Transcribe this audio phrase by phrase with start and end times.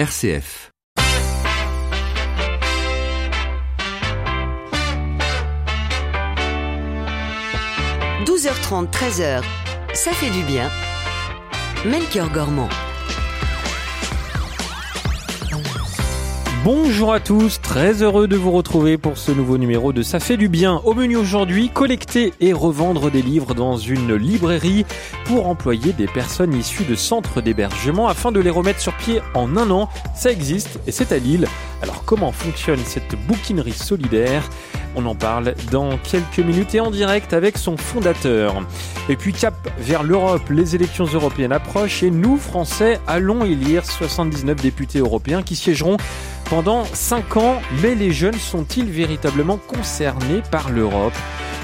[0.00, 0.70] RCF.–
[8.24, 9.42] 12h30, 13h,
[9.92, 10.70] ça fait du bien.
[11.84, 12.70] Melchior Gormand.
[16.62, 20.36] Bonjour à tous, très heureux de vous retrouver pour ce nouveau numéro de Ça fait
[20.36, 20.82] du bien.
[20.84, 24.84] Au menu aujourd'hui, collecter et revendre des livres dans une librairie
[25.24, 29.56] pour employer des personnes issues de centres d'hébergement afin de les remettre sur pied en
[29.56, 29.88] un an.
[30.14, 31.48] Ça existe et c'est à Lille.
[31.80, 34.46] Alors comment fonctionne cette bouquinerie solidaire?
[34.96, 38.62] On en parle dans quelques minutes et en direct avec son fondateur.
[39.08, 44.56] Et puis cap vers l'Europe, les élections européennes approchent et nous, Français, allons élire 79
[44.60, 45.96] députés européens qui siégeront
[46.50, 47.62] pendant 5 ans.
[47.80, 51.14] Mais les jeunes sont-ils véritablement concernés par l'Europe?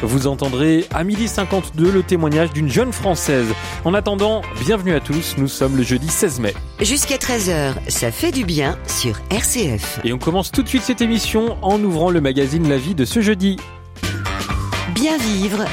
[0.03, 3.49] Vous entendrez à midi 52 le témoignage d'une jeune Française.
[3.85, 6.55] En attendant, bienvenue à tous, nous sommes le jeudi 16 mai.
[6.81, 10.01] Jusqu'à 13h, ça fait du bien sur RCF.
[10.05, 13.05] Et on commence tout de suite cette émission en ouvrant le magazine La Vie de
[13.05, 13.57] ce jeudi.
[14.95, 15.65] Bien vivre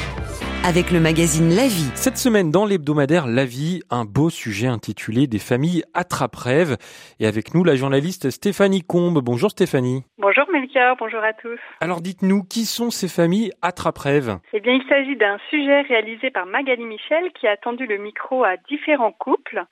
[0.64, 1.92] avec le magazine La Vie.
[1.94, 6.76] Cette semaine, dans l'hebdomadaire La Vie, un beau sujet intitulé Des familles attrape-rêves.
[7.20, 9.20] Et avec nous, la journaliste Stéphanie Combe.
[9.22, 10.04] Bonjour Stéphanie.
[10.16, 11.60] Bonjour Melchior, bonjour à tous.
[11.82, 14.38] Alors dites-nous, qui sont ces familles attrape-rêves?
[14.54, 18.42] Eh bien, il s'agit d'un sujet réalisé par Magali Michel qui a tendu le micro
[18.42, 19.64] à différents couples.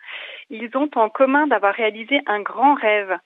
[0.50, 3.16] Ils ont en commun d'avoir réalisé un grand rêve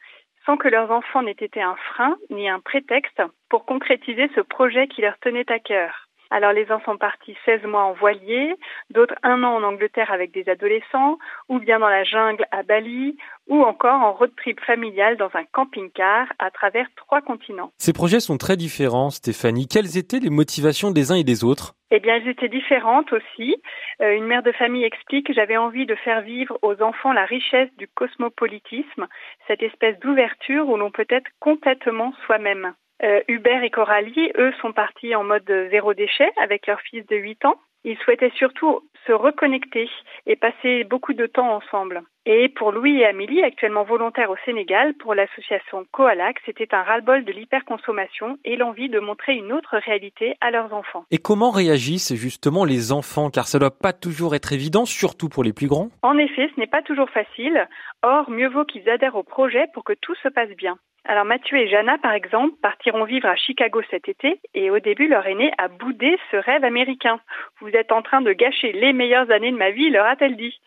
[0.44, 4.86] sans que leurs enfants n'aient été un frein ni un prétexte pour concrétiser ce projet
[4.86, 6.05] qui leur tenait à cœur.
[6.30, 8.54] Alors les uns sont partis 16 mois en voilier,
[8.90, 11.18] d'autres un an en Angleterre avec des adolescents,
[11.48, 13.16] ou bien dans la jungle à Bali,
[13.48, 17.70] ou encore en road trip familial dans un camping-car à travers trois continents.
[17.78, 19.68] Ces projets sont très différents, Stéphanie.
[19.68, 21.74] Quelles étaient les motivations des uns et des autres?
[21.92, 23.56] Eh bien, elles étaient différentes aussi.
[24.00, 27.24] Euh, une mère de famille explique que j'avais envie de faire vivre aux enfants la
[27.24, 29.06] richesse du cosmopolitisme,
[29.46, 32.74] cette espèce d'ouverture où l'on peut être complètement soi-même.
[33.02, 37.16] Euh, Hubert et Coralie, eux, sont partis en mode zéro déchet avec leur fils de
[37.16, 37.60] 8 ans.
[37.84, 39.88] Ils souhaitaient surtout se reconnecter
[40.26, 42.02] et passer beaucoup de temps ensemble.
[42.28, 47.24] Et pour Louis et Amélie, actuellement volontaires au Sénégal pour l'association Coalac, c'était un ras-le-bol
[47.24, 51.04] de l'hyperconsommation et l'envie de montrer une autre réalité à leurs enfants.
[51.12, 53.30] Et comment réagissent justement les enfants?
[53.30, 55.90] Car ça doit pas toujours être évident, surtout pour les plus grands.
[56.02, 57.68] En effet, ce n'est pas toujours facile.
[58.02, 60.76] Or, mieux vaut qu'ils adhèrent au projet pour que tout se passe bien.
[61.08, 65.06] Alors Mathieu et Jana, par exemple, partiront vivre à Chicago cet été et au début,
[65.06, 67.20] leur aîné a boudé ce rêve américain.
[67.60, 70.58] Vous êtes en train de gâcher les meilleures années de ma vie, leur a-t-elle dit.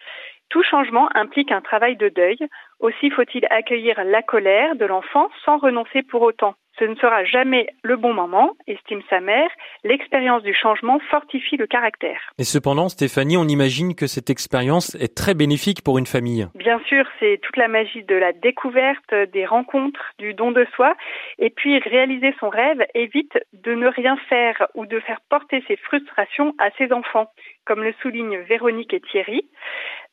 [0.50, 2.40] Tout changement implique un travail de deuil.
[2.80, 6.56] Aussi faut-il accueillir la colère de l'enfant sans renoncer pour autant.
[6.80, 9.50] Ce ne sera jamais le bon moment, estime sa mère.
[9.84, 12.22] L'expérience du changement fortifie le caractère.
[12.38, 16.48] Et cependant, Stéphanie, on imagine que cette expérience est très bénéfique pour une famille.
[16.56, 20.96] Bien sûr, c'est toute la magie de la découverte, des rencontres, du don de soi.
[21.38, 25.76] Et puis, réaliser son rêve évite de ne rien faire ou de faire porter ses
[25.76, 27.30] frustrations à ses enfants,
[27.66, 29.50] comme le soulignent Véronique et Thierry.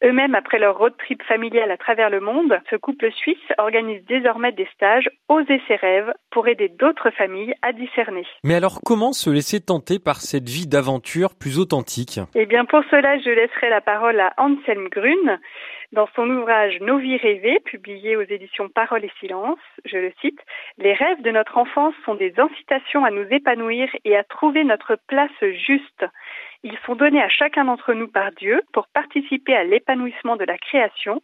[0.05, 4.53] Eux-mêmes, après leur road trip familial à travers le monde, ce couple suisse organise désormais
[4.53, 8.27] des stages Oser ses rêves pour aider d'autres familles à discerner.
[8.45, 12.21] Mais alors comment se laisser tenter par cette vie d'aventure plus authentique?
[12.35, 15.39] Eh bien pour cela, je laisserai la parole à Anselm Grune.
[15.93, 20.41] Dans son ouvrage Nos vies rêvées, publié aux éditions Parole et Silence, je le cite,
[20.79, 24.99] Les rêves de notre enfance sont des incitations à nous épanouir et à trouver notre
[25.07, 25.31] place
[25.67, 26.05] juste.
[26.65, 30.59] Ils sont donnés à chacun d'entre nous par Dieu pour participer à l'épanouissement de la
[30.59, 31.23] création,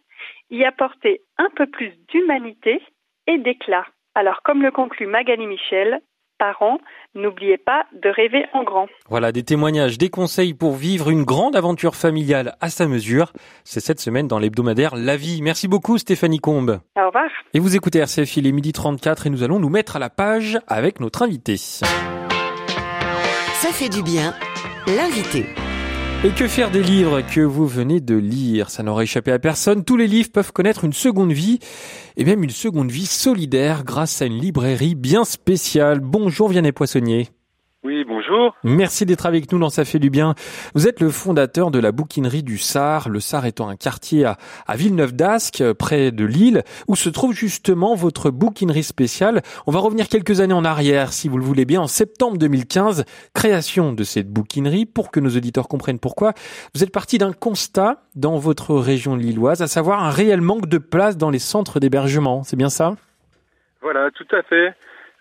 [0.50, 2.80] y apporter un peu plus d'humanité
[3.26, 3.86] et d'éclat.
[4.14, 6.00] Alors, comme le conclut Magali Michel,
[6.42, 6.78] parents,
[7.14, 8.88] n'oubliez pas de rêver en grand.
[9.08, 13.32] Voilà des témoignages, des conseils pour vivre une grande aventure familiale à sa mesure.
[13.62, 15.40] C'est cette semaine dans l'hebdomadaire La Vie.
[15.40, 16.80] Merci beaucoup Stéphanie Combe.
[16.96, 17.30] Au revoir.
[17.54, 20.10] Et vous écoutez RCF, il est midi 34 et nous allons nous mettre à la
[20.10, 21.56] page avec notre invité.
[21.56, 21.86] Ça
[23.70, 24.34] fait du bien
[24.88, 25.46] l'invité.
[26.24, 28.70] Et que faire des livres que vous venez de lire?
[28.70, 29.84] Ça n'aurait échappé à personne.
[29.84, 31.58] Tous les livres peuvent connaître une seconde vie,
[32.16, 35.98] et même une seconde vie solidaire grâce à une librairie bien spéciale.
[35.98, 37.28] Bonjour Vianney Poissonnier.
[37.84, 38.54] Oui, bonjour.
[38.62, 40.36] Merci d'être avec nous dans Ça fait du bien.
[40.76, 44.36] Vous êtes le fondateur de la bouquinerie du Sar, le Sar étant un quartier à,
[44.68, 49.42] à Villeneuve d'Ascq, près de Lille, où se trouve justement votre bouquinerie spéciale.
[49.66, 53.04] On va revenir quelques années en arrière, si vous le voulez bien, en septembre 2015,
[53.34, 56.34] création de cette bouquinerie, pour que nos auditeurs comprennent pourquoi.
[56.76, 60.78] Vous êtes parti d'un constat dans votre région lilloise, à savoir un réel manque de
[60.78, 62.44] place dans les centres d'hébergement.
[62.44, 62.94] C'est bien ça?
[63.80, 64.72] Voilà, tout à fait.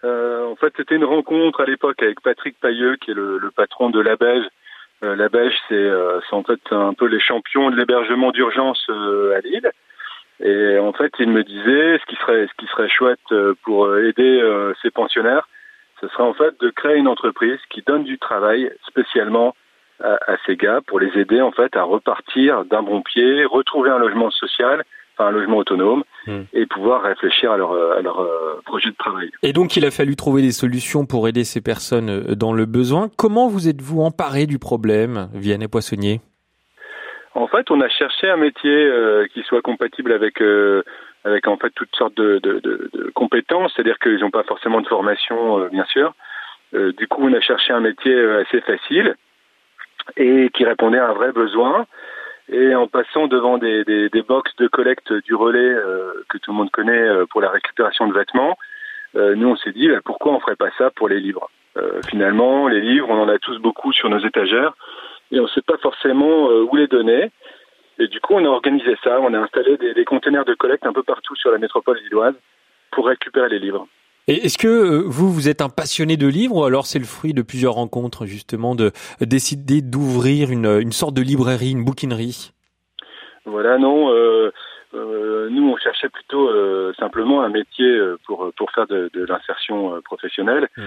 [0.03, 3.89] Euh, en fait, c'était une rencontre à l'époque avec Patrick Pailleux, qui est le, patron
[3.89, 4.45] de La Beige.
[5.03, 9.39] Euh, la Beige, c'est euh, en fait un peu les champions de l'hébergement d'urgence à
[9.41, 9.71] Lille.
[10.43, 13.19] Et en fait, il me disait ce qui serait ce qui serait chouette
[13.63, 14.41] pour aider
[14.81, 15.47] ces pensionnaires,
[15.99, 19.55] ce serait en fait de créer une entreprise qui donne du travail spécialement
[20.03, 23.91] à, à ces gars pour les aider en fait à repartir d'un bon pied, retrouver
[23.91, 24.83] un logement social
[25.21, 26.41] un logement autonome hmm.
[26.53, 29.31] et pouvoir réfléchir à leur, à leur euh, projet de travail.
[29.43, 32.65] Et donc il a fallu trouver des solutions pour aider ces personnes euh, dans le
[32.65, 33.09] besoin.
[33.17, 36.21] Comment vous êtes-vous emparé du problème, Vianney Poissonnier?
[37.33, 40.41] En fait, on a cherché un métier euh, qui soit compatible avec
[41.23, 44.87] avec en fait toutes sortes de, de, de, compétences, c'est-à-dire qu'ils n'ont pas forcément de
[44.87, 46.13] formation, bien sûr.
[46.73, 49.15] du coup, on a cherché un métier assez facile
[50.17, 51.85] et qui répondait à un vrai besoin.
[52.51, 56.57] Et en passant devant des, des, box de collecte du relais euh, que tout le
[56.57, 58.57] monde connaît euh, pour la récupération de vêtements,
[59.15, 61.49] euh, nous on s'est dit bah, pourquoi on ferait pas ça pour les livres?
[62.09, 64.73] Finalement, les livres, on en a tous beaucoup sur nos étagères
[65.31, 67.31] et on ne sait pas forcément où les donner.
[67.97, 69.21] Et du coup, on a organisé ça.
[69.21, 72.35] On a installé des, des containers de collecte un peu partout sur la métropole lilloise
[72.91, 73.87] pour récupérer les livres.
[74.31, 77.05] Et est-ce que euh, vous, vous êtes un passionné de livres ou alors c'est le
[77.05, 82.53] fruit de plusieurs rencontres justement de décider d'ouvrir une, une sorte de librairie, une bouquinerie?
[83.43, 84.09] Voilà, non.
[84.09, 84.53] Euh,
[84.93, 87.91] euh, nous, on cherchait plutôt euh, simplement un métier
[88.25, 90.69] pour pour faire de, de l'insertion professionnelle.
[90.77, 90.83] Mmh.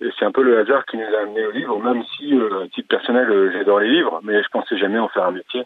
[0.00, 2.66] Et c'est un peu le hasard qui nous a amené au livre, même si, à
[2.74, 5.62] titre personnel, j'adore les livres, mais je pensais jamais en faire un métier.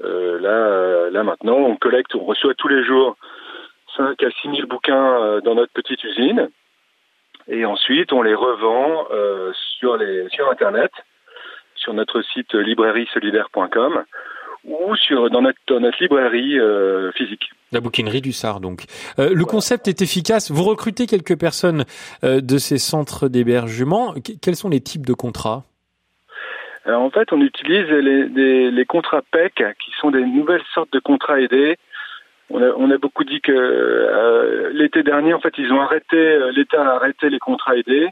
[0.00, 3.18] là, là maintenant, on collecte, on reçoit tous les jours
[3.96, 6.48] 5 à 6 000 bouquins euh, dans notre petite usine.
[7.48, 10.90] Et ensuite, on les revend euh, sur, les, sur Internet,
[11.74, 14.04] sur notre site librairiesolidaire.com
[14.64, 17.50] ou sur, dans, notre, dans notre librairie euh, physique.
[17.72, 18.84] La bouquinerie du Sar, donc.
[19.18, 20.52] Euh, le concept est efficace.
[20.52, 21.84] Vous recrutez quelques personnes
[22.22, 24.14] de ces centres d'hébergement.
[24.40, 25.64] quels sont les types de contrats?
[26.84, 30.92] Alors, En fait, on utilise les, les, les contrats PEC, qui sont des nouvelles sortes
[30.92, 31.76] de contrats aidés
[32.52, 36.82] on a, beaucoup dit que euh, l'été dernier, en fait, ils ont arrêté, euh, l'État
[36.82, 38.08] a arrêté les contrats aidés.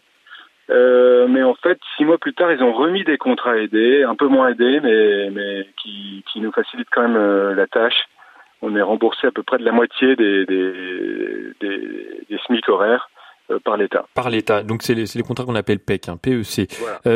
[0.70, 4.14] Euh, mais en fait, six mois plus tard, ils ont remis des contrats aidés, un
[4.14, 8.06] peu moins aidés, mais, mais qui, qui nous facilitent quand même la tâche.
[8.62, 10.72] On est remboursé à peu près de la moitié des, des,
[11.60, 13.10] des, SMIC horaires
[13.64, 14.06] par l'État.
[14.14, 14.62] Par l'État.
[14.62, 16.70] Donc c'est les, les, contrats qu'on appelle PEC, hein, PEC.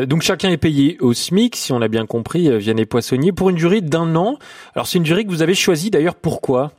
[0.09, 3.56] donc chacun est payé au SMIC, si on l'a bien compris, Vianney Poissonnier, pour une
[3.56, 4.38] durée d'un an.
[4.75, 6.17] Alors c'est une durée que vous avez choisie d'ailleurs.
[6.17, 6.73] Pourquoi?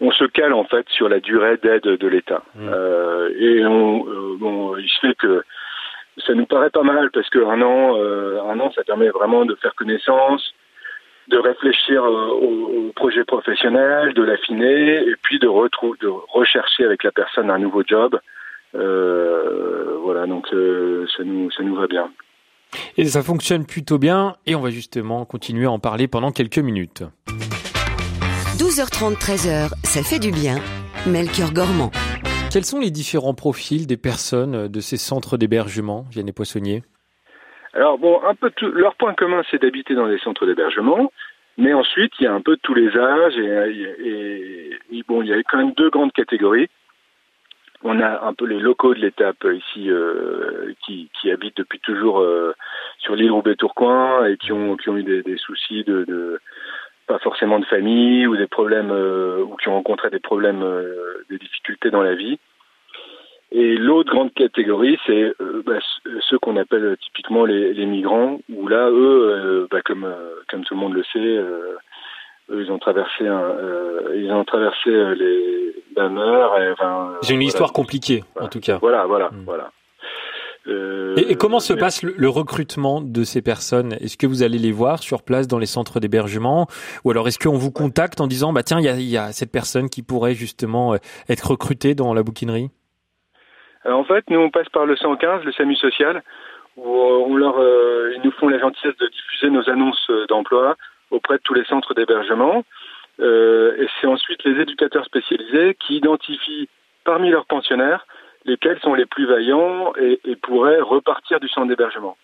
[0.00, 2.42] On se cale en fait sur la durée d'aide de l'État.
[2.54, 2.68] Mmh.
[2.72, 5.44] Euh, et on, euh, bon, il se fait que
[6.26, 9.54] ça nous paraît pas mal parce qu'un an, euh, un an, ça permet vraiment de
[9.56, 10.54] faire connaissance,
[11.28, 17.50] de réfléchir au, projet professionnel, de l'affiner et puis de, de rechercher avec la personne
[17.50, 18.18] un nouveau job.
[18.74, 22.10] voilà, donc ça nous, ça nous va bien.
[22.96, 26.58] Et ça fonctionne plutôt bien et on va justement continuer à en parler pendant quelques
[26.58, 27.04] minutes.
[28.60, 30.56] 12h30, 13h, ça fait du bien.
[31.08, 31.90] Melchior Gormand.
[32.52, 36.82] Quels sont les différents profils des personnes de ces centres d'hébergement, Vianney Poissonnier?
[37.72, 41.10] Alors bon, un peu tout, leur point commun, c'est d'habiter dans des centres d'hébergement,
[41.56, 45.32] mais ensuite il y a un peu tous les âges et, et, bon, il y
[45.32, 46.68] a quand même deux grandes catégories.
[47.82, 52.20] On a un peu les locaux de l'étape ici euh, qui, qui, habitent depuis toujours
[52.20, 52.52] euh,
[52.98, 56.38] sur l'île Roubaix-Tourcoing et qui ont, qui ont eu des, des soucis de, de
[57.10, 61.24] pas forcément de famille ou des problèmes euh, ou qui ont rencontré des problèmes, euh,
[61.28, 62.38] des difficultés dans la vie.
[63.50, 65.80] Et l'autre grande catégorie, c'est euh, bah,
[66.28, 70.06] ceux qu'on appelle typiquement les, les, migrants, où là, eux, bah, comme
[70.48, 73.56] comme tout le monde le sait, eux, ils ont traversé un,
[74.14, 76.52] ils ont traversé les la mer.
[76.72, 78.78] Enfin, C'est une histoire compliquée, en tout cas.
[78.80, 79.42] Voilà, voilà, hmm.
[79.44, 79.72] voilà.
[80.66, 83.94] Euh, et, comment se passe le, recrutement de ces personnes?
[83.94, 86.66] Est-ce que vous allez les voir sur place dans les centres d'hébergement?
[87.04, 89.88] Ou alors est-ce qu'on vous contacte en disant, bah tiens, il y a, cette personne
[89.88, 90.98] qui pourrait justement euh,
[91.28, 92.70] être recrutée dans la bouquinerie?
[93.86, 96.22] En fait, nous, on passe par le 115, le SAMU social,
[96.76, 100.76] où euh, ils nous font la gentillesse de diffuser nos annonces d'emploi
[101.10, 102.62] auprès de tous les centres d'hébergement.
[103.18, 106.68] et c'est ensuite les éducateurs spécialisés qui identifient
[107.04, 108.06] parmi leurs pensionnaires
[108.44, 112.16] lesquels sont les plus vaillants et, pourraient repartir du centre d'hébergement.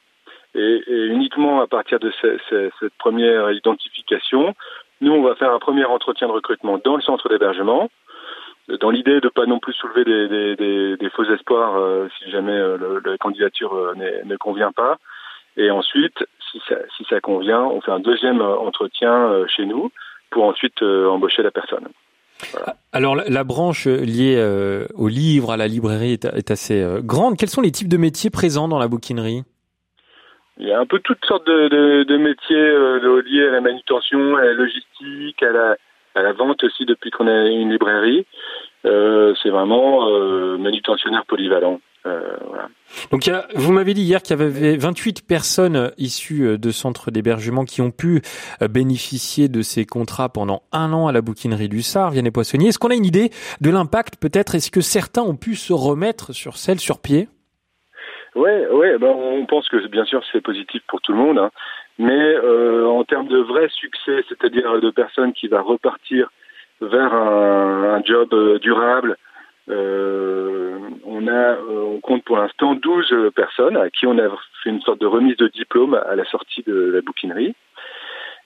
[0.55, 4.55] Et, uniquement à partir de cette première identification,
[5.01, 7.91] nous, on va faire un premier entretien de recrutement dans le centre d'hébergement,
[8.81, 13.17] dans l'idée de pas non plus soulever des faux espoirs euh, si jamais euh, la
[13.19, 13.95] candidature euh,
[14.25, 14.99] ne convient pas.
[15.57, 19.91] Et ensuite, si ça, si ça convient, on fait un deuxième entretien chez nous
[20.31, 21.89] pour ensuite embaucher la personne.
[22.93, 27.37] Alors la, branche liée euh, au livre, à la librairie est, assez euh, grande.
[27.37, 29.43] Quels sont les types de métiers présents dans la bouquinerie?
[30.59, 34.45] Il y a un peu toutes sortes de, métiers euh, liés à la manutention, à
[34.45, 35.77] la logistique, à la,
[36.15, 38.25] à la vente aussi depuis qu'on a une librairie.
[38.85, 40.09] c'est vraiment
[40.59, 41.81] manutentionnaire polyvalent.
[43.11, 47.81] Donc, vous m'avez dit hier qu'il y avait 28 personnes issues de centres d'hébergement qui
[47.81, 48.23] ont pu
[48.69, 52.69] bénéficier de ces contrats pendant un an à la bouquinerie du Sar, Vianney Poissonnier.
[52.69, 54.55] Est-ce qu'on a une idée de l'impact peut-être?
[54.55, 57.29] Est-ce que certains ont pu se remettre sur celle sur pied?
[58.37, 61.51] Ouais, ouais, ben on pense que bien sûr c'est positif pour tout le monde, hein.
[61.99, 66.29] mais euh, en termes de vrai succès, c'est-à-dire de personnes qui va repartir
[66.83, 69.17] vers un, un job euh, durable,
[69.69, 74.29] euh, on a, on compte pour l'instant 12 personnes à qui on a
[74.63, 77.55] fait une sorte de remise de diplôme à la sortie de la bouquinerie.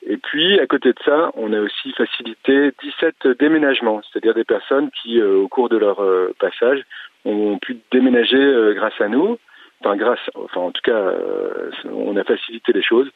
[0.07, 4.91] Et puis, à côté de ça, on a aussi facilité 17 déménagements, c'est-à-dire des personnes
[5.03, 6.03] qui, au cours de leur
[6.39, 6.83] passage,
[7.27, 9.37] ont pu déménager grâce à nous
[9.81, 13.11] enfin grâce, enfin en tout cas, euh, on a facilité les choses.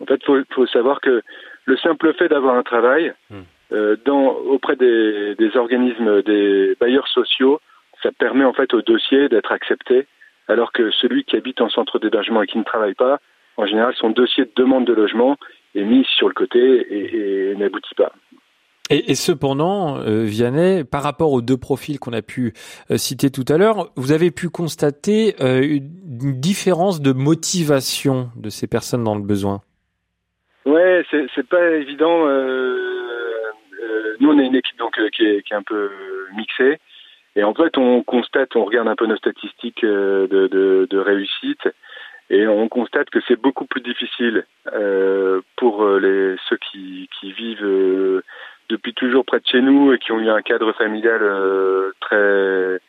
[0.00, 1.22] En fait, faut, faut savoir que
[1.64, 3.42] le simple fait d'avoir un travail hmm.
[3.72, 7.60] Euh, dans auprès des, des, organismes, des bailleurs sociaux,
[8.02, 10.06] ça permet en fait au dossier d'être accepté,
[10.48, 13.18] alors que celui qui habite en centre d'hébergement et qui ne travaille pas,
[13.56, 15.36] en général, son dossier de demande de logement
[15.74, 18.12] est mis sur le côté et, et n'aboutit pas.
[18.88, 22.52] Et, et, cependant, euh, Vianney, par rapport aux deux profils qu'on a pu
[22.90, 28.48] euh, citer tout à l'heure, vous avez pu constater euh, une différence de motivation de
[28.48, 29.60] ces personnes dans le besoin?
[30.66, 32.26] Ouais, c'est, c'est pas évident.
[34.20, 35.90] Nous, on est une équipe donc qui est, qui est un peu
[36.36, 36.78] mixée,
[37.36, 40.26] et en fait, on constate, on regarde un peu nos statistiques de,
[40.90, 41.68] de, réussite,
[42.30, 44.46] et on constate que c'est beaucoup plus difficile
[45.56, 48.22] pour les ceux qui, vivent
[48.68, 52.80] depuis toujours près de chez nous et qui ont eu un cadre familial euh, très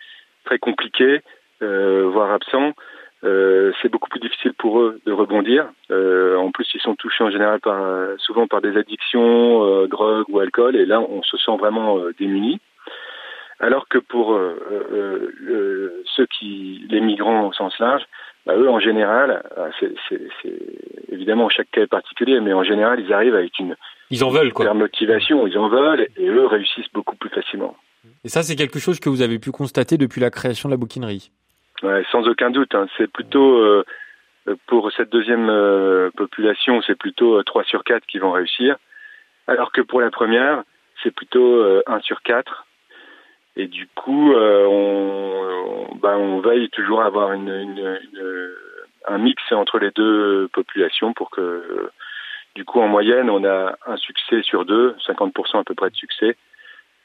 [0.46, 1.22] très compliqué,
[1.62, 2.74] euh, voire absent.
[3.24, 5.65] Euh, c'est beaucoup plus difficile pour eux de rebondir.
[5.89, 7.79] en plus, ils sont touchés en général par,
[8.19, 12.59] souvent par des addictions, drogue ou alcool, et là, on se sent vraiment démunis.
[13.59, 14.39] Alors que pour
[16.15, 18.03] ceux qui, les migrants au sens large,
[18.45, 19.43] bah, eux, en général,
[19.81, 20.59] c'est
[21.09, 23.75] évidemment chaque cas est particulier, mais en général, ils arrivent avec une
[24.09, 24.65] ils en veulent quoi.
[24.65, 27.75] Leur motivation, ils en veulent et eux réussissent beaucoup plus facilement.
[28.24, 30.77] Et ça, c'est quelque chose que vous avez pu constater depuis la création de la
[30.77, 31.31] bouquinerie?
[31.84, 32.74] Ouais, sans aucun doute.
[32.74, 32.88] Hein.
[32.98, 33.84] C'est plutôt
[34.48, 38.77] euh, pour cette deuxième euh, population, c'est plutôt 3 euh, sur 4 qui vont réussir,
[39.48, 40.63] alors que pour la première,
[41.03, 42.65] c'est plutôt 1 sur 4.
[43.55, 48.51] Et du coup, on, bah, on veille toujours à avoir une, une, une,
[49.07, 51.89] un mix entre les deux populations pour que
[52.55, 55.96] du coup, en moyenne, on a un succès sur deux, 50% à peu près de
[55.96, 56.36] succès,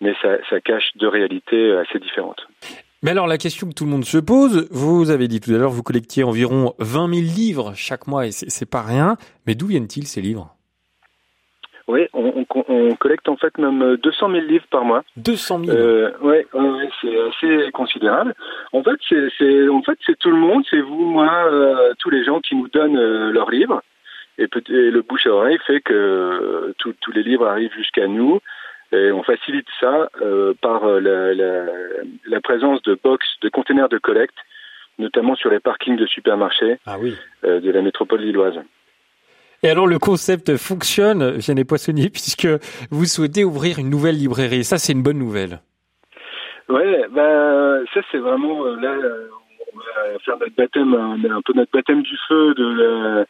[0.00, 2.46] mais ça, ça cache deux réalités assez différentes.
[3.02, 5.58] Mais alors la question que tout le monde se pose, vous avez dit tout à
[5.58, 9.16] l'heure, vous collectiez environ 20 000 livres chaque mois et c'est pas rien,
[9.46, 10.54] mais d'où viennent-ils ces livres?
[11.88, 15.02] Oui, on, on, collecte en fait même 200 000 livres par mois.
[15.16, 18.34] 200 000 euh, Oui, ouais, c'est assez considérable.
[18.72, 18.98] En fait,
[19.36, 22.68] c'est en fait tout le monde, c'est vous, moi, euh, tous les gens qui nous
[22.68, 23.82] donnent euh, leurs livres.
[24.38, 28.40] Et, le bouche à oreille fait que euh, tous les livres arrivent jusqu'à nous.
[28.92, 31.64] Et on facilite ça euh, par euh, la, la,
[32.26, 34.36] la, présence de box, de containers de collecte,
[34.98, 37.16] notamment sur les parkings de supermarchés ah oui.
[37.44, 38.58] euh, de la métropole lilloise.
[39.62, 42.48] Et alors le concept fonctionne, Jeanne Poissonnier, puisque
[42.90, 44.64] vous souhaitez ouvrir une nouvelle librairie.
[44.64, 45.60] Ça, c'est une bonne nouvelle.
[46.68, 48.94] Ouais, ben ça c'est vraiment là,
[49.74, 53.24] on va faire notre baptême, un peu notre baptême du feu de la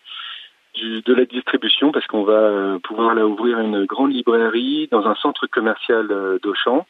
[0.74, 5.06] du, de la distribution parce qu'on va euh, pouvoir là ouvrir une grande librairie dans
[5.06, 6.86] un centre commercial euh, d'Auchan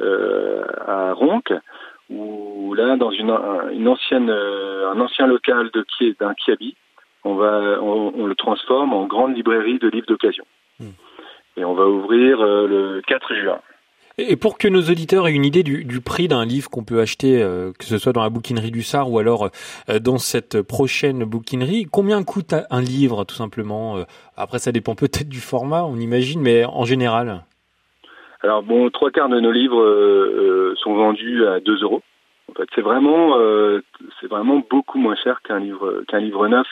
[0.00, 1.42] euh, à Ronc
[2.10, 3.30] où là dans une,
[3.72, 5.86] une ancienne un ancien local de
[6.20, 6.76] d'un Kiabi
[7.24, 10.44] on va on, on, le transforme en grande librairie de livres d'occasion
[10.80, 10.90] hmm.
[11.56, 13.58] et on va ouvrir le 4 juin.
[14.16, 17.00] Et pour que nos auditeurs aient une idée du, du prix d'un livre qu'on peut
[17.00, 19.50] acheter, euh, que ce soit dans la bouquinerie du Sar ou alors
[19.88, 24.04] euh, dans cette prochaine bouquinerie, combien coûte un livre tout simplement euh,
[24.36, 27.42] Après, ça dépend peut-être du format, on imagine, mais en général.
[28.40, 32.02] Alors bon, trois quarts de nos livres sont vendus à 2 euros.
[32.50, 33.38] En fait, c'est vraiment,
[34.30, 36.68] vraiment beaucoup moins cher qu'un livre, qu'un livre neuf.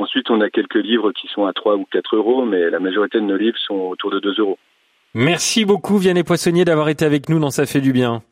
[0.00, 3.20] ensuite, on a quelques livres qui sont à 3 ou 4 euros, mais la majorité
[3.20, 4.58] de nos livres sont autour de 2 euros.
[5.14, 8.22] Merci beaucoup Vianney Poissonnier d'avoir été avec nous dans Ça fait du bien.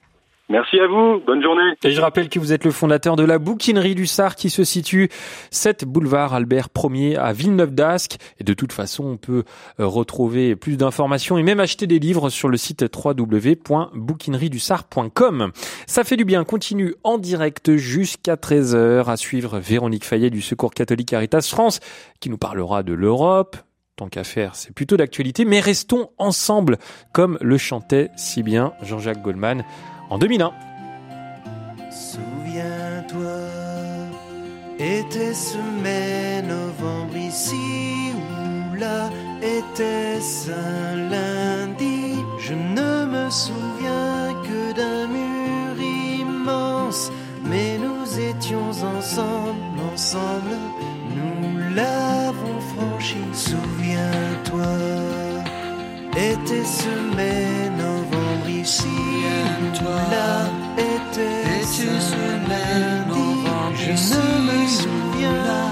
[0.48, 1.74] Merci à vous, bonne journée.
[1.84, 4.64] Et je rappelle que vous êtes le fondateur de la bouquinerie du Sar qui se
[4.64, 5.08] situe
[5.50, 8.16] 7 boulevard Albert 1er à Villeneuve d'Ascq.
[8.38, 9.44] Et de toute façon, on peut
[9.80, 15.52] euh, retrouver plus d'informations et même acheter des livres sur le site www.bouquineriedusart.com.
[15.86, 20.74] Ça fait du bien, continue en direct jusqu'à 13h à suivre Véronique Fayet du Secours
[20.74, 21.78] catholique Caritas France
[22.20, 23.56] qui nous parlera de l'Europe,
[23.96, 26.78] tant qu'à faire, c'est plutôt d'actualité, mais restons ensemble,
[27.12, 29.64] comme le chantait si bien Jean-Jacques Goldman
[30.10, 30.52] en 2001.
[31.90, 33.38] Souviens-toi,
[34.78, 39.10] était-ce mai, novembre ici ou là,
[39.42, 42.14] était-ce un lundi?
[42.38, 47.12] Je ne me souviens que d'un mur immense,
[47.44, 50.56] mais nous étions ensemble, ensemble,
[51.14, 52.01] nous l'avons
[56.44, 58.84] était-ce mai, novembre ici.
[59.80, 63.30] Ou là, était-ce un lundi.
[63.74, 63.96] Je ne
[64.46, 65.71] me souviens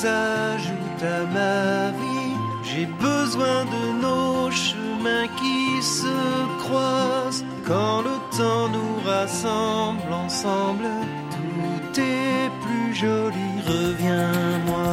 [0.00, 2.36] s'ajoute à ma vie.
[2.62, 6.16] J'ai besoin de nos chemins qui se
[6.62, 7.44] croisent
[9.20, 10.88] rassemble ensemble.
[11.30, 14.88] Tout est plus joli, reviens-moi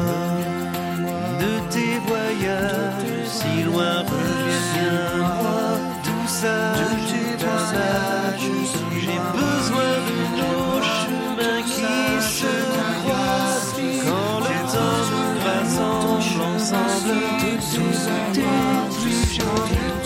[1.41, 5.60] de tes voyages si loin, reviens-moi,
[6.07, 7.93] tout à ma
[8.38, 8.67] vie.
[9.03, 11.95] J'ai besoin de nos chemins qui
[12.38, 12.54] se
[12.99, 13.75] croisent
[14.06, 17.15] quand le temps nous ensemble.
[17.73, 17.99] Tout
[18.39, 19.96] est plus joli.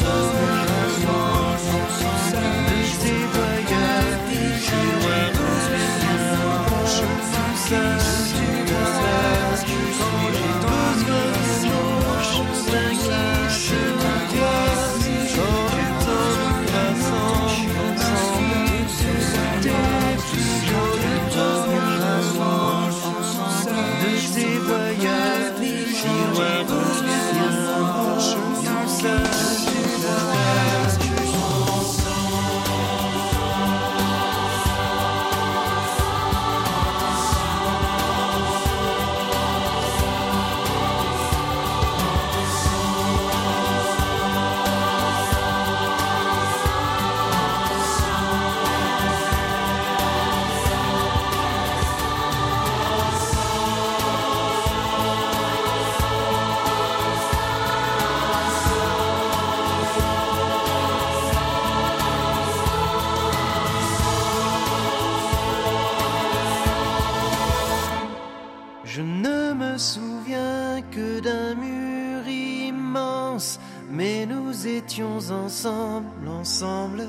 [76.41, 77.03] Ensemble,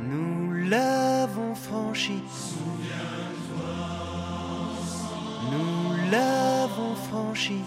[0.00, 2.22] nous l'avons franchi.
[5.52, 7.60] Nous l'avons franchi.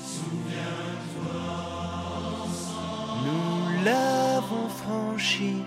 [3.23, 5.57] Nous l'avons franchi.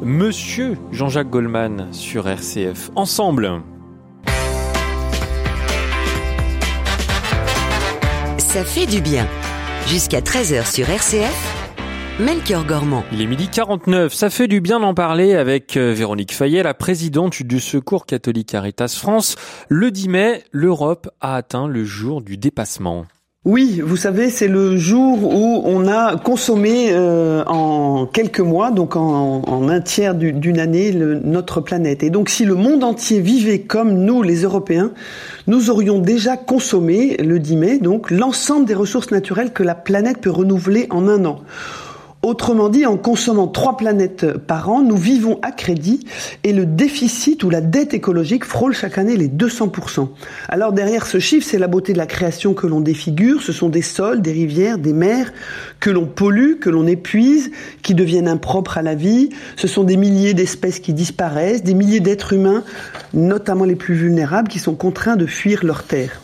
[0.00, 2.90] Monsieur Jean-Jacques Goldman sur RCF.
[2.96, 3.60] Ensemble.
[8.38, 9.26] Ça fait du bien.
[9.88, 13.04] Jusqu'à 13h sur RCF, Melchior Gormand.
[13.10, 14.12] Il est midi 49.
[14.12, 18.50] Ça fait du bien d'en parler avec euh, Véronique Fayet, la présidente du Secours catholique
[18.50, 19.36] Caritas France.
[19.70, 23.06] Le 10 mai, l'Europe a atteint le jour du dépassement.
[23.50, 28.94] Oui, vous savez, c'est le jour où on a consommé euh, en quelques mois, donc
[28.94, 32.02] en, un tiers du- d'une année, notre planète.
[32.02, 34.90] Et donc, si le monde entier vivait comme nous, les Européens,
[35.46, 40.18] nous aurions déjà consommé le 10 mai, donc l'ensemble des ressources naturelles que la planète
[40.18, 41.38] peut renouveler en un an.
[42.22, 46.04] Autrement dit, en consommant trois planètes par an, nous vivons à crédit
[46.42, 50.08] et le déficit ou la dette écologique frôle chaque année les 200%.
[50.48, 53.68] Alors derrière ce chiffre, c'est la beauté de la création que l'on défigure, ce sont
[53.68, 55.32] des sols, des rivières, des mers
[55.78, 57.52] que l'on pollue, que l'on épuise,
[57.82, 62.00] qui deviennent impropres à la vie, ce sont des milliers d'espèces qui disparaissent, des milliers
[62.00, 62.64] d'êtres humains,
[63.14, 66.20] notamment les plus vulnérables, qui sont contraints de fuir leur terre.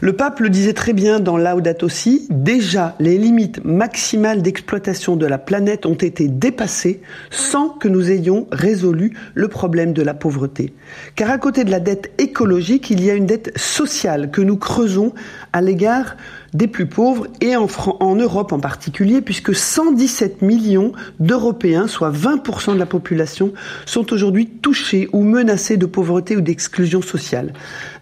[0.00, 5.26] Le pape le disait très bien dans Laudato Si, déjà les limites maximales d'exploitation de
[5.26, 10.74] la planète ont été dépassées sans que nous ayons résolu le problème de la pauvreté.
[11.14, 14.56] Car à côté de la dette écologique, il y a une dette sociale que nous
[14.56, 15.12] creusons
[15.52, 16.16] à l'égard
[16.54, 17.66] des plus pauvres et en,
[18.00, 23.52] en, Europe en particulier, puisque 117 millions d'Européens, soit 20% de la population,
[23.84, 27.52] sont aujourd'hui touchés ou menacés de pauvreté ou d'exclusion sociale.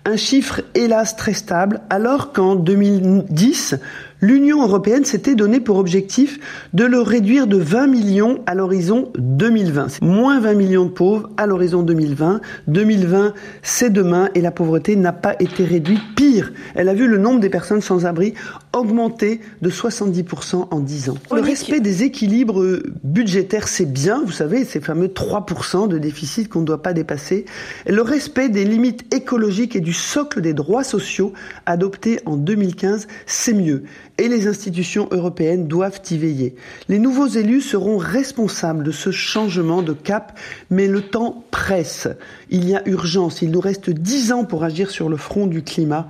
[0.08, 3.74] Un chiffre hélas très stable, alors qu'en 2010,
[4.20, 6.38] l'Union européenne s'était donné pour objectif
[6.72, 10.00] de le réduire de 20 millions à l'horizon 2020.
[10.02, 12.40] Moins 20 millions de pauvres à l'horizon 2020.
[12.68, 16.00] 2020, c'est demain et la pauvreté n'a pas été réduite.
[16.14, 18.34] Pire, elle a vu le nombre des personnes sans abri
[18.78, 21.18] augmenter de 70% en 10 ans.
[21.32, 22.62] Le respect des équilibres
[23.04, 27.44] budgétaires, c'est bien, vous savez, ces fameux 3% de déficit qu'on ne doit pas dépasser.
[27.86, 31.32] le respect des limites écologiques et du socle des droits sociaux
[31.66, 33.84] adoptés en 2015, c'est mieux
[34.18, 36.54] et les institutions européennes doivent y veiller.
[36.88, 40.38] Les nouveaux élus seront responsables de ce changement de cap,
[40.70, 42.08] mais le temps presse.
[42.50, 43.42] Il y a urgence.
[43.42, 46.08] Il nous reste dix ans pour agir sur le front du climat.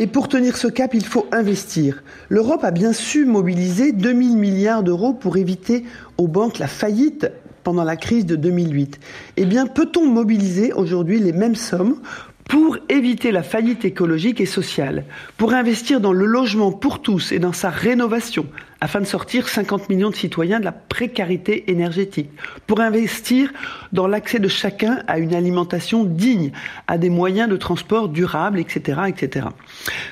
[0.00, 2.02] Et pour tenir ce cap, il faut investir.
[2.30, 5.84] L'Europe a bien su mobiliser 2000 milliards d'euros pour éviter
[6.16, 7.30] aux banques la faillite
[7.64, 8.98] pendant la crise de 2008.
[9.36, 12.00] Eh bien, peut-on mobiliser aujourd'hui les mêmes sommes
[12.48, 15.04] pour éviter la faillite écologique et sociale,
[15.36, 18.46] pour investir dans le logement pour tous et dans sa rénovation,
[18.80, 22.30] afin de sortir 50 millions de citoyens de la précarité énergétique,
[22.66, 23.52] pour investir
[23.92, 26.52] dans l'accès de chacun à une alimentation digne,
[26.86, 29.46] à des moyens de transport durables, etc., etc.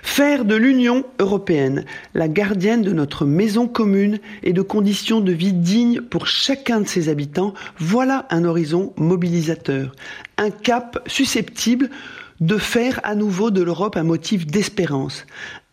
[0.03, 5.53] Faire de l'Union européenne la gardienne de notre maison commune et de conditions de vie
[5.53, 9.93] dignes pour chacun de ses habitants, voilà un horizon mobilisateur,
[10.37, 11.91] un cap susceptible
[12.41, 15.27] de faire à nouveau de l'Europe un motif d'espérance,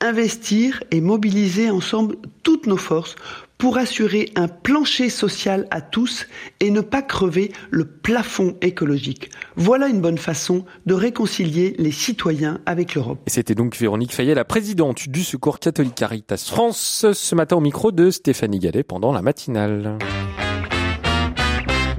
[0.05, 3.15] investir et mobiliser ensemble toutes nos forces
[3.57, 6.27] pour assurer un plancher social à tous
[6.59, 9.31] et ne pas crever le plafond écologique.
[9.55, 13.19] Voilà une bonne façon de réconcilier les citoyens avec l'Europe.
[13.27, 17.91] C'était donc Véronique Fayet, la présidente du Secours catholique Caritas France, ce matin au micro
[17.91, 19.97] de Stéphanie Gallet pendant la matinale.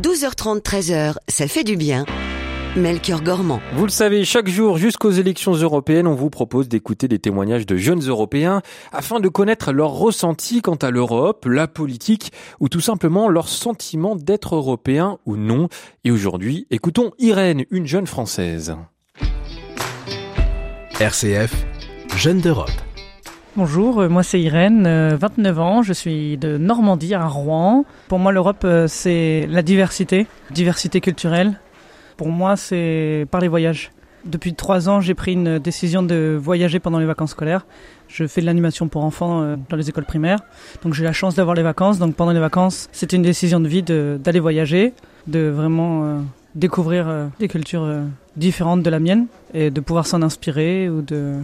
[0.03, 2.05] 12h30, 13h, ça fait du bien.
[2.77, 3.61] Melchior Gormand.
[3.73, 7.77] Vous le savez, chaque jour jusqu'aux élections européennes, on vous propose d'écouter des témoignages de
[7.77, 8.61] jeunes Européens
[8.93, 14.15] afin de connaître leur ressenti quant à l'Europe, la politique ou tout simplement leur sentiment
[14.15, 15.69] d'être européen ou non.
[16.05, 18.77] Et aujourd'hui, écoutons Irène, une jeune Française.
[21.01, 21.67] RCF,
[22.17, 22.71] Jeune d'Europe.
[23.57, 27.87] Bonjour, euh, moi c'est Irène, 29 euh, ans, je suis de Normandie à Rouen.
[28.07, 31.59] Pour moi l'Europe euh, c'est la diversité, diversité culturelle,
[32.17, 33.91] pour moi, c'est par les voyages.
[34.27, 37.65] Depuis trois ans, j'ai pris une décision de voyager pendant les vacances scolaires.
[38.09, 40.41] Je fais de l'animation pour enfants euh, dans les écoles primaires.
[40.83, 41.99] Donc j'ai la chance d'avoir les vacances.
[41.99, 44.95] Donc pendant les vacances, c'était une décision de vie d'aller voyager,
[45.29, 46.19] de vraiment euh,
[46.57, 47.89] découvrir euh, des cultures
[48.37, 51.35] différentes de la mienne et de pouvoir s'en inspirer ou de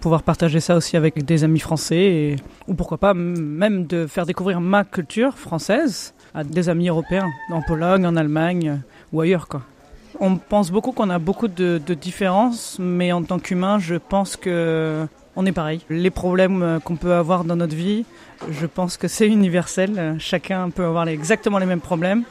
[0.00, 4.60] pouvoir partager ça aussi avec des amis français ou pourquoi pas même de faire découvrir
[4.60, 8.80] ma culture française à des amis européens en Pologne, en Allemagne
[9.12, 9.62] ou ailleurs quoi.
[10.20, 15.06] On pense beaucoup qu'on a beaucoup de, différences, mais en tant qu'humain, je pense que
[15.36, 15.80] on est pareil.
[15.90, 18.04] Les problèmes qu'on peut avoir dans notre vie,
[18.50, 20.16] je pense que c'est universel.
[20.18, 22.22] Chacun peut avoir exactement les mêmes problèmes,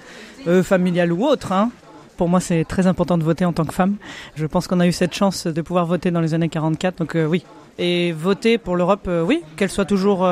[0.48, 1.52] euh, familial ou autres.
[1.52, 1.72] Hein.
[2.17, 3.96] Pour moi, c'est très important de voter en tant que femme.
[4.36, 7.15] Je pense qu'on a eu cette chance de pouvoir voter dans les années 44, donc
[7.15, 7.43] euh, oui.
[7.80, 10.28] Et voter pour l'Europe, euh, oui, qu'elle soit toujours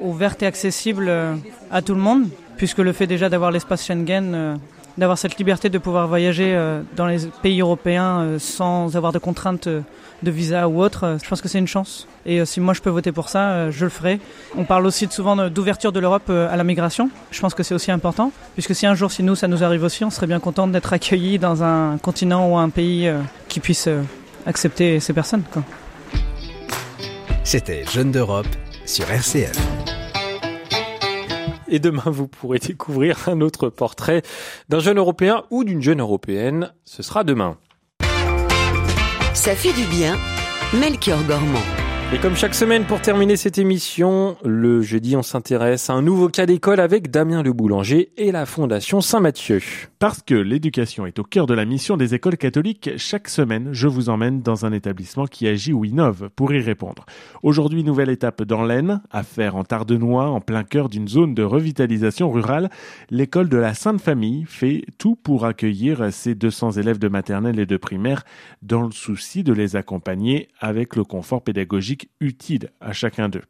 [0.00, 1.10] ouverte et accessible
[1.70, 4.58] à tout le monde, puisque le fait déjà d'avoir l'espace Schengen
[4.98, 9.18] d'avoir cette liberté de pouvoir voyager euh, dans les pays européens euh, sans avoir de
[9.18, 9.80] contraintes euh,
[10.22, 12.06] de visa ou autre, je pense que c'est une chance.
[12.24, 14.18] Et si moi je peux voter pour ça, je le ferai.
[14.56, 17.10] On parle aussi souvent d'ouverture de l'Europe à la migration.
[17.30, 19.82] Je pense que c'est aussi important, puisque si un jour, si nous, ça nous arrive
[19.82, 23.12] aussi, on serait bien content d'être accueillis dans un continent ou un pays
[23.48, 23.86] qui puisse
[24.46, 25.42] accepter ces personnes.
[27.42, 28.48] C'était Jeune d'Europe
[28.86, 29.93] sur RCF.
[31.68, 34.22] Et demain, vous pourrez découvrir un autre portrait
[34.68, 36.72] d'un jeune Européen ou d'une jeune Européenne.
[36.84, 37.58] Ce sera demain.
[39.34, 40.16] Ça fait du bien.
[40.72, 41.83] Melchior Gormand.
[42.12, 46.28] Et comme chaque semaine pour terminer cette émission, le jeudi on s'intéresse à un nouveau
[46.28, 49.60] cas d'école avec Damien Le Boulanger et la Fondation Saint-Mathieu.
[49.98, 53.88] Parce que l'éducation est au cœur de la mission des écoles catholiques, chaque semaine je
[53.88, 57.06] vous emmène dans un établissement qui agit ou innove pour y répondre.
[57.42, 62.30] Aujourd'hui, nouvelle étape dans l'Aisne, affaire en Tardenois, en plein cœur d'une zone de revitalisation
[62.30, 62.70] rurale.
[63.10, 67.66] L'école de la Sainte Famille fait tout pour accueillir ses 200 élèves de maternelle et
[67.66, 68.24] de primaire
[68.62, 73.42] dans le souci de les accompagner avec le confort pédagogique utile à chacun d'eux.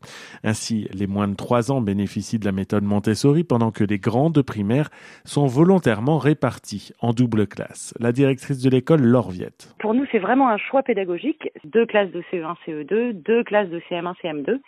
[0.43, 4.43] Ainsi, les moins de 3 ans bénéficient de la méthode Montessori pendant que les grandes
[4.43, 4.91] primaires
[5.25, 7.95] sont volontairement réparties en double classe.
[8.01, 9.75] La directrice de l'école, Laure Viette.
[9.79, 11.51] Pour nous, c'est vraiment un choix pédagogique.
[11.65, 14.61] Deux classes de CE1, CE2, deux classes de CM1, CM2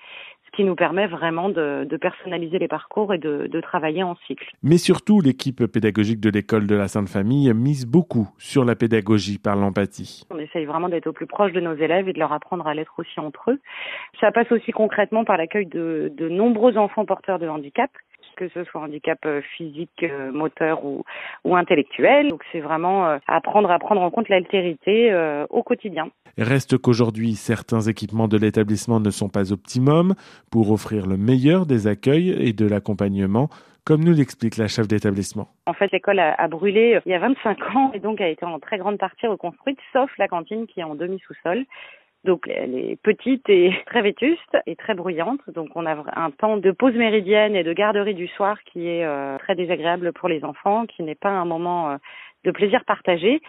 [0.57, 4.51] qui nous permet vraiment de, personnaliser les parcours et de, de, travailler en cycle.
[4.63, 9.39] Mais surtout, l'équipe pédagogique de l'école de la Sainte Famille mise beaucoup sur la pédagogie
[9.39, 10.25] par l'empathie.
[10.31, 12.75] On essaye vraiment d'être au plus proche de nos élèves et de leur apprendre à
[12.75, 13.61] l'être aussi entre eux.
[14.21, 17.91] Ça passe aussi concrètement par l'accueil de, de nombreux enfants porteurs de handicap
[18.37, 21.05] que ce soit handicap euh, physique, euh, moteur ou,
[21.45, 22.29] ou intellectuel.
[22.29, 25.13] Donc c'est vraiment euh, apprendre à prendre en compte l'altérité
[25.51, 26.09] au quotidien.
[26.39, 30.15] Reste qu'aujourd'hui, certains équipements de l'établissement ne sont pas optimum
[30.51, 33.49] pour offrir le meilleur des accueils et de l'accompagnement
[33.85, 35.47] comme nous l'explique la chef d'établissement.
[35.67, 38.45] En fait, l'école a, a, brûlé il y a 25 ans et donc a été
[38.45, 41.65] en très grande partie reconstruite, sauf la cantine qui est en demi-sous-sol.
[42.27, 45.41] Donc elle est petite et très vétuste et très bruyante.
[45.55, 49.05] Donc on a un temps de pause méridienne et de garderie du soir qui est
[49.05, 51.97] euh, très désagréable pour les enfants, qui n'est pas un moment euh,
[52.47, 53.43] de plaisir partagé.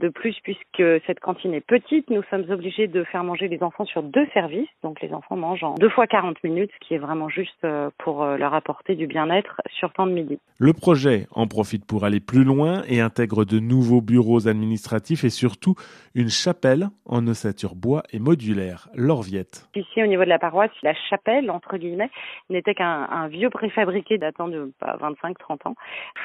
[0.00, 3.84] De plus, puisque cette cantine est petite, nous sommes obligés de faire manger les enfants
[3.84, 4.68] sur deux services.
[4.82, 7.90] Donc les enfants mangent en deux fois 40 minutes, ce qui est vraiment juste euh,
[7.98, 10.38] pour euh, leur apporter du bien-être sur temps de midi.
[10.58, 15.30] Le projet en profite pour aller plus loin et intègre de nouveaux bureaux administratifs et
[15.30, 15.74] surtout
[16.14, 19.68] une chapelle en ossature bois et modulaire, l'Orviette.
[19.74, 22.10] Ici, au niveau de la paroisse, la chapelle, entre guillemets,
[22.50, 25.74] n'était qu'un vieux préfabriqué datant de 25-30 ans,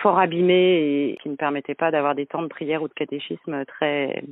[0.02, 3.64] fort abîmé et qui ne permettait pas d'avoir des temps de prière ou de catéchisme
[3.66, 4.24] très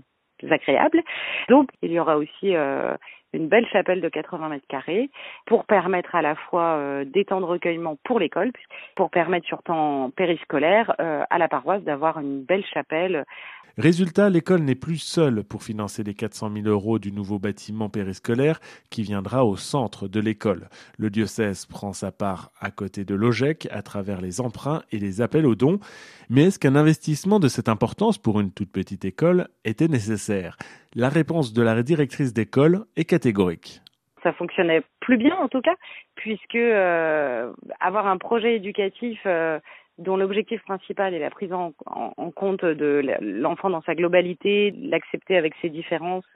[0.50, 1.02] agréables.
[1.50, 2.95] Donc, il y aura aussi euh,
[3.34, 5.10] une belle chapelle de 80 mètres carrés
[5.45, 8.52] pour permettre à la fois euh, des temps de recueillement pour l'école,
[8.95, 13.26] pour permettre sur temps périscolaire euh, à la paroisse d'avoir une belle chapelle
[13.78, 18.60] Résultat, l'école n'est plus seule pour financer les 400 000 euros du nouveau bâtiment périscolaire
[18.90, 20.70] qui viendra au centre de l'école.
[20.98, 25.22] Le diocèse prend sa part à côté de l'OGEC à travers les emprunts et les
[25.22, 25.80] appels aux dons.
[26.32, 30.58] Mais est-ce qu'un investissement de cette importance pour une toute petite école était nécessaire?
[30.96, 33.82] La réponse de la directrice d'école est catégorique
[34.24, 35.76] ça fonctionnait plus bien en tout cas,
[36.16, 39.60] puisque euh, avoir un projet éducatif euh,
[39.98, 41.72] dont l'objectif principal est la prise en,
[42.36, 46.28] compte de l'enfant dans sa globalité, l'accepter avec ses différences,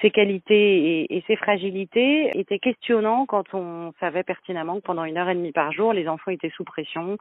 [0.00, 5.28] ses qualités et, ses fragilités, était questionnant quand on savait pertinemment que pendant une heure
[5.28, 7.16] et demie par jour, les enfants étaient sous pression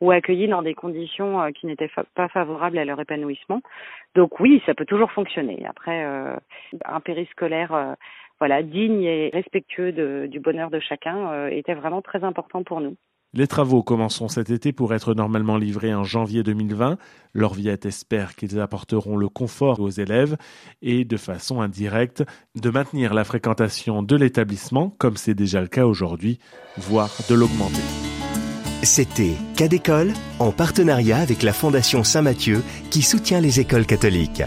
[0.00, 3.62] ou accueillis dans des conditions euh, qui n'étaient pas favorables à leur épanouissement.
[4.14, 5.64] Donc oui, ça peut toujours fonctionner.
[5.68, 6.36] Après, euh,
[6.84, 7.94] un périscolaire euh,
[8.38, 9.92] voilà, digne et respectueux
[10.28, 12.96] du bonheur de chacun était vraiment très important pour nous.
[13.36, 16.96] Les travaux commenceront cet été pour être normalement livrés en janvier 2020.
[17.34, 20.38] L'Orviette espère qu'ils apporteront le confort aux élèves
[20.80, 25.84] et, de façon indirecte, de maintenir la fréquentation de l'établissement, comme c'est déjà le cas
[25.84, 26.38] aujourd'hui,
[26.78, 27.82] voire de l'augmenter.
[28.82, 34.44] C'était Cas d'école, en partenariat avec la Fondation Saint-Mathieu qui soutient les écoles catholiques.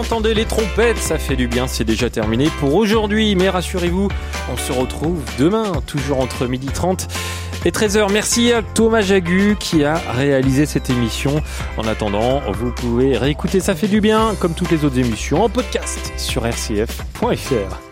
[0.00, 3.34] entendez les trompettes, ça fait du bien, c'est déjà terminé pour aujourd'hui.
[3.36, 4.08] Mais rassurez-vous,
[4.50, 7.06] on se retrouve demain, toujours entre 12h30
[7.66, 8.10] et 13h.
[8.10, 11.42] Merci à Thomas Jagu qui a réalisé cette émission.
[11.76, 15.50] En attendant, vous pouvez réécouter Ça fait du bien, comme toutes les autres émissions, en
[15.50, 17.89] podcast sur rcf.fr.